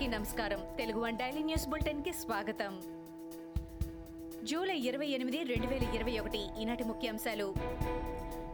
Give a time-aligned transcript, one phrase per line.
[0.00, 0.60] అందరికీ నమస్కారం.
[0.78, 2.80] Telugu one daily news బులెటిన్కి స్వాగతం.
[4.44, 7.54] జూలై ఇరవై ఎనిమిది రెండు వేల ఇరవై ఒకటి ఈనాటి ముఖ్యాంశాలు.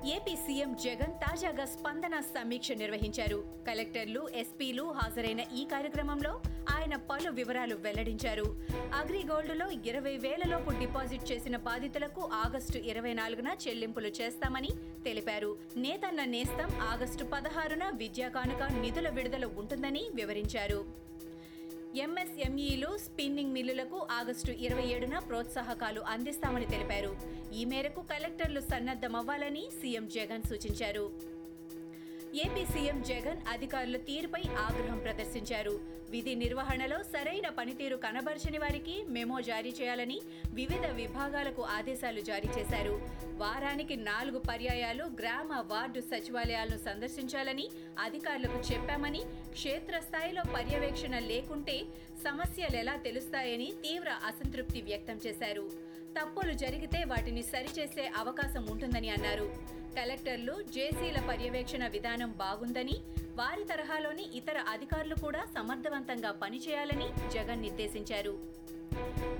[0.06, 3.44] ఏపీ సీఎం జగన్ తాజాగా స్పందన సమీక్ష నిర్వహించారు.
[3.68, 6.40] కలెక్టర్లు ఎస్పీలు హాజరైన ఈ కార్యక్రమంలో
[6.76, 8.44] ఆయన పలు వివరాలు వెల్లడించారు.
[8.94, 14.68] అగ్రిగోల్డ్లో ఇరవై వేలలోపు డిపాజిట్ చేసిన బాధితులకు ఆగస్టు ఇరవై నాలుగున చెల్లింపులు చేస్తామని
[15.04, 15.56] తెలిపారు.
[15.76, 21.05] నేతన్న నేస్తం ఆగస్టు పదహారున విద్యా కానుక నిధుల విడుదల ఉంటుందని వివరించారు.
[22.04, 27.12] ఎంఎస్ఎంఈలు స్పిన్నింగ్ మిల్లులకు ఆగస్టు ఇరవై ఏడున ప్రోత్సాహకాలు అందిస్తామని తెలిపారు.
[27.54, 31.35] ఈ మేరకు కలెక్టర్లు సన్నద్ధమవ్వాలని సీఎం జగన్ సూచించారు.
[32.42, 35.74] ఏపీ సీఎం జగన్ అధికారుల తీరుపై ఆగ్రహం ప్రదర్శించారు.
[36.10, 40.18] విధి నిర్వహణలో సరైన పనితీరు కనబరచని వారికి మెమో జారీ చేయాలని
[40.58, 42.94] వివిధ విభాగాలకు ఆదేశాలు జారీ చేశారు.
[43.42, 47.66] వారానికి నాలుగు పర్యాయాలు గ్రామ వార్డు సచివాలయాలను సందర్శించాలని
[48.04, 49.24] అధికారులకు చెప్పామని
[49.56, 51.78] క్షేత్రస్థాయిలో పర్యవేక్షణ లేకుంటే
[52.24, 55.66] సమస్యలు ఎలా తెలుస్తాయని తీవ్ర అసంతృప్తి వ్యక్తం చేశారు.
[56.16, 59.46] తప్పులు జరిగితే వాటిని సరిచేసే అవకాశం ఉంటుందని అన్నారు.
[59.96, 62.96] కలెక్టర్లు జేసీల పర్యవేక్షణ విధానం బాగుందని
[63.40, 68.34] వారి తరహాలోని ఇతర అధికారులు కూడా సమర్థవంతంగా పనిచేయాలని జగన్ నిర్దేశించారు.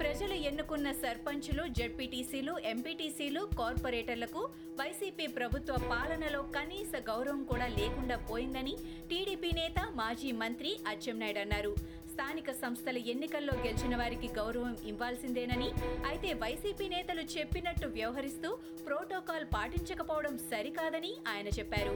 [0.01, 4.43] ప్రజలు ఎన్నుకున్న సర్పంచులు జడ్పీటీసీలు ఎంపీటీసీలు కార్పొరేటర్లకు
[4.81, 8.75] వైసీపీ ప్రభుత్వ పాలనలో కనీస గౌరవం కూడా లేకుండా పోయిందని
[9.11, 11.73] టీడీపీ నేత మాజీ మంత్రి అచ్చెన్నాయుడు అన్నారు.
[12.17, 15.69] స్థానిక సంస్థల ఎన్నికల్లో గెలిచిన వారికి గౌరవం ఇవ్వాల్సిందేనని
[16.11, 18.51] అయితే వైసీపీ నేతలు చెప్పినట్టు వ్యవహరిస్తూ
[18.87, 21.95] ప్రోటోకాల్ పాటించకపోవడం సరికాదని ఆయన చెప్పారు.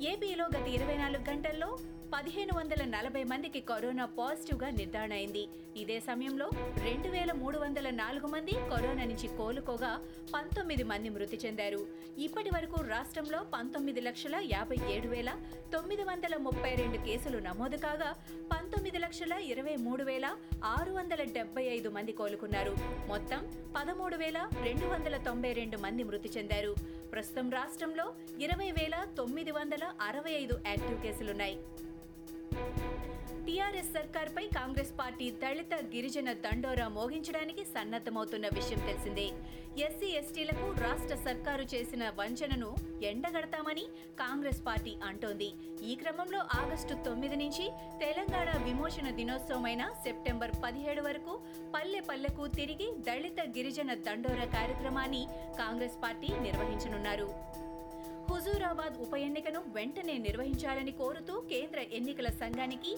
[0.00, 1.68] ఏపీలో గత ఇరవై నాలుగు గంటల్లో
[2.12, 6.50] పదిహేను వందల నలభై మందికి కరోనా పాజిటివ్గా నిర్ధారణ అయింది ఇదే సమయంలో
[6.84, 9.90] రెండు వేల మూడు వందల నాలుగు మంది కరోనా నుంచి కోలుకోగా
[10.34, 11.80] పంతొమ్మిది మంది మృతి చెందారు.
[12.18, 15.32] ఇప్పటి వరకు రాష్ట్రంలో పంతొమ్మిది లక్షల యాభై ఏడు వేల
[15.72, 18.10] తొమ్మిది వందల ముప్పై రెండు కేసులు నమోదు కాగా
[18.52, 22.74] పంతొమ్మిది లక్షల ఇరవై మూడు వేల ఆరు వందల డెబ్బై ఐదు మంది కోలుకున్నారు.
[23.08, 23.42] మొత్తం
[23.76, 26.74] పదమూడు వేల రెండు వందల తొంభై రెండు మంది మృతి చెందారు.
[27.12, 28.06] ప్రస్తుతం రాష్ట్రంలో
[28.46, 31.56] ఇరవై వేల తొమ్మిది వందల అరవై ఐదు యాక్టివ్ కేసులున్నాయి.
[33.46, 39.26] టీఆర్ఎస్ సర్కార్పై కాంగ్రెస్ పార్టీ దళిత గిరిజన దండోరా మోగించడానికి సన్నద్ధమవుతున్న విషయం తెలిసిందే.
[39.84, 42.70] ఎస్సీ ఎస్టీలకు రాష్ట్ర సర్కారు చేసిన వంచనను
[43.10, 43.84] ఎండగడతామని
[44.22, 45.48] కాంగ్రెస్ పార్టీ అంటోంది.
[45.90, 47.66] ఈ క్రమంలో ఆగస్టు తొమ్మిది నుంచి
[48.04, 51.34] తెలంగాణ విమోచన దినోత్సవమైన సెప్టెంబర్ పదిహేడు వరకు
[51.76, 55.22] పల్లె పల్లెకు తిరిగి దళిత గిరిజన దండోరా కార్యక్రమాన్ని
[55.62, 57.28] కాంగ్రెస్ పార్టీ నిర్వహించనున్నారు.
[58.28, 62.92] హుజూరాబాద్ ఉప ఎన్నికను వెంటనే నిర్వహించాలని కోరుతూ కేంద్ర ఎన్నికల సంఘానికి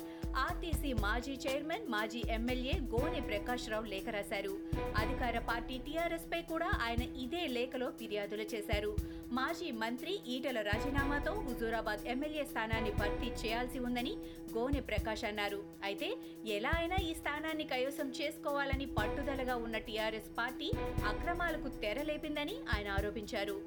[0.44, 4.54] ఆర్టీసీ మాజీ చైర్మన్ మాజీ ఎమ్మెల్యే గోనె ప్రకాష్ రావు లేఖ రాశారు.
[5.02, 8.92] అధికార పార్టీ టీఆర్ఎస్ పై కూడా ఆయన ఇదే లేఖలో ఫిర్యాదులు చేశారు.
[9.38, 14.14] మాజీ మంత్రి ఈటల రాజీనామాతో హుజూరాబాద్ ఎమ్మెల్యే స్థానాన్ని భర్తీ చేయాల్సి ఉందని
[14.56, 15.60] గోనె ప్రకాష్ అన్నారు.
[15.88, 16.10] అయితే
[16.58, 20.70] ఎలా అయినా ఈ స్థానాన్ని కైవసం చేసుకోవాలని పట్టుదలగా ఉన్న టీఆర్ఎస్ పార్టీ
[21.12, 23.58] అక్రమాలకు తెరలేపిందని ఆయన ఆరోపించారు.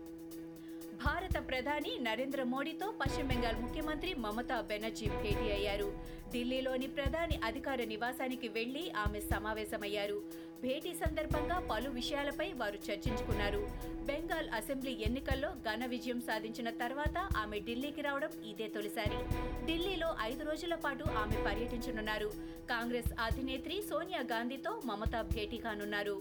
[1.05, 5.87] భారత ప్రధాని నరేంద్ర మోడీతో పశ్చిమ బెంగాల్ ముఖ్యమంత్రి మమతా బెనర్జీ భేటీ అయ్యారు.
[6.33, 10.17] ఢిల్లీలోని ప్రధాని అధికార నివాసానికి వెళ్ళి ఆమె సమావేశమయ్యారు.
[10.61, 13.61] భేటీ సందర్భంగా పలు విషయాలపై వారు చర్చించుకున్నారు.
[14.05, 19.19] బెంగాల్ అసెంబ్లీ ఎన్నికల్లో ఘన విజయం సాధించిన తర్వాత ఆమె ఢిల్లీకి రావడం ఇదే తొలిసారి.
[19.65, 22.31] ఢిల్లీలో ఐదు రోజుల పాటు ఆమె పర్యటించనున్నారు.
[22.69, 26.17] కాంగ్రెస్ అధినేత్రి సోనియా గాంధీతో మమతా భేటీ కానున్నారు.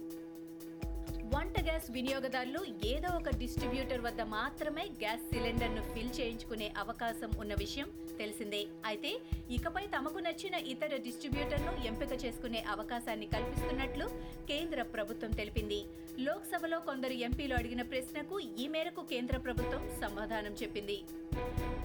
[1.32, 2.60] వంట గ్యాస్ వినియోగదారులు
[2.90, 7.88] ఏదో ఒక డిస్ట్రిబ్యూటర్ వద్ద మాత్రమే గ్యాస్ సిలిండర్ను ఫిల్ చేయించుకునే అవకాశం ఉన్న విషయం
[8.20, 8.62] తెలిసిందే.
[8.90, 9.10] అయితే
[9.56, 14.06] ఇకపై తమకు నచ్చిన ఇతర డిస్ట్రిబ్యూటర్ను ఎంపిక చేసుకునే అవకాశాన్ని కల్పిస్తున్నట్లు
[14.50, 15.80] కేంద్ర ప్రభుత్వం తెలిపింది.
[16.26, 20.98] లోక్సభలో కొందరు ఎంపీలు అడిగిన ప్రశ్నకు ఈ మేరకు కేంద్ర ప్రభుత్వం సమాధానం చెప్పింది.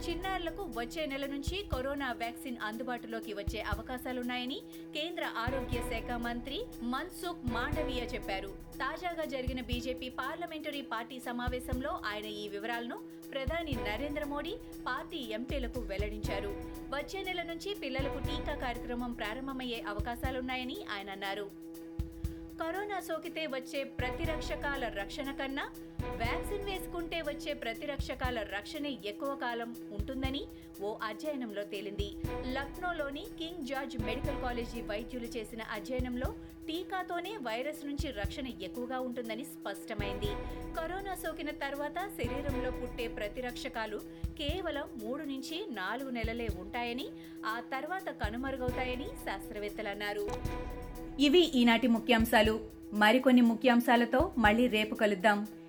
[0.05, 4.61] చిన్నారులకు వచ్చే నెల నుంచి కరోనా వ్యాక్సిన్ అందుబాటులోకి వచ్చే అవకాశాలున్నాయని
[4.95, 8.47] కేంద్ర ఆరోగ్య శాఖ మంత్రి మన్సుఖ్ మాండవీయ చెప్పారు.
[8.75, 12.97] తాజాగా జరిగిన బీజేపీ పార్లమెంటరీ పార్టీ సమావేశంలో ఆయన ఈ వివరాలను
[13.31, 14.55] ప్రధాని నరేంద్ర మోడీ
[14.87, 16.49] పార్టీ ఎంపీలకు వెల్లడించారు.
[16.95, 21.65] వచ్చే నెల నుంచి పిల్లలకు టీకా కార్యక్రమం ప్రారంభమయ్యే అవకాశాలున్నాయని ఆయన అన్నారు.
[22.61, 25.69] కరోనా సోకితే వచ్చే ప్రతిరక్షకాల రక్షణ కన్నా
[26.05, 30.43] వ్యాక్సిన్ వేసుకుంటే వచ్చే ప్రతిరక్షకాల రక్షణే ఎక్కువ కాలం ఉంటుందని
[30.81, 32.13] ఓ అధ్యయనంలో తేలింది.
[32.51, 36.35] లక్నోలోని కింగ్ జార్జ్ మెడికల్ కాలేజీ వైద్యులు చేసిన అధ్యయనంలో
[36.67, 40.31] టీకాతోనే వైరస్ నుంచి రక్షణ ఎక్కువగా ఉంటుందని స్పష్టమైంది.
[40.77, 43.97] కరోనా సోకిన తర్వాత శరీరంలో పుట్టే ప్రతిరక్షకాలు
[44.37, 47.07] కేవలం మూడు నుంచి నాలుగు నెలలే ఉంటాయని
[47.45, 50.29] ఆ తర్వాత కనుమరుగవుతాయని శాస్త్రవేత్తలు అన్నారు.
[51.19, 52.59] ఇవి ఈనాటి ముఖ్యాంశాలు.
[52.93, 55.47] మరికొన్ని ముఖ్యాంశాలతో మళ్ళీ రేపు కలుద్దాం.